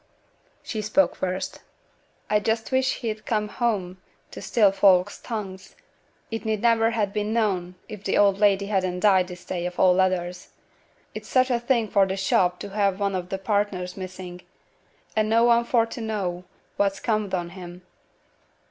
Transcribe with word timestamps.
She 0.63 0.81
spoke 0.81 1.15
first. 1.15 1.61
'A 2.31 2.39
just 2.41 2.71
wish 2.71 3.01
he'd 3.05 3.23
come 3.27 3.49
home 3.49 4.01
to 4.31 4.41
still 4.41 4.71
folks' 4.71 5.19
tongues. 5.21 5.75
It 6.31 6.43
need 6.43 6.63
niver 6.63 6.89
ha' 6.89 7.05
been 7.13 7.33
known 7.33 7.75
if 7.87 8.03
t' 8.03 8.17
old 8.17 8.39
lady 8.39 8.65
hadn't 8.65 9.01
died 9.01 9.27
this 9.27 9.45
day 9.45 9.67
of 9.67 9.79
all 9.79 10.01
others. 10.01 10.47
It's 11.13 11.29
such 11.29 11.51
a 11.51 11.59
thing 11.59 11.87
for 11.87 12.07
t' 12.07 12.15
shop 12.15 12.59
t' 12.59 12.69
have 12.69 12.99
one 12.99 13.13
o' 13.15 13.21
t' 13.21 13.37
partners 13.37 13.95
missin', 13.95 14.41
an' 15.15 15.29
no 15.29 15.43
one 15.43 15.65
for 15.65 15.85
t' 15.85 16.01
know 16.01 16.45
what's 16.77 16.99
comed 16.99 17.35
on 17.35 17.49
him. 17.49 17.83